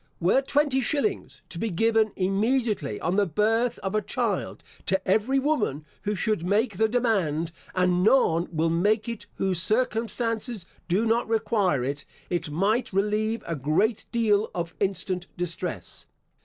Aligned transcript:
Were 0.19 0.41
twenty 0.41 0.81
shillings 0.81 1.43
to 1.49 1.59
be 1.59 1.69
given 1.69 2.11
immediately 2.15 2.99
on 3.01 3.17
the 3.17 3.27
birth 3.27 3.77
of 3.83 3.93
a 3.93 4.01
child, 4.01 4.63
to 4.87 5.07
every 5.07 5.37
woman 5.37 5.85
who 6.01 6.15
should 6.15 6.43
make 6.43 6.75
the 6.77 6.87
demand, 6.89 7.51
and 7.75 8.03
none 8.03 8.47
will 8.51 8.71
make 8.71 9.07
it 9.07 9.27
whose 9.35 9.61
circumstances 9.61 10.65
do 10.87 11.05
not 11.05 11.27
require 11.29 11.83
it, 11.83 12.03
it 12.31 12.49
might 12.49 12.91
relieve 12.91 13.43
a 13.45 13.55
great 13.55 14.05
deal 14.11 14.49
of 14.55 14.73
instant 14.79 15.27
distress. 15.37 16.07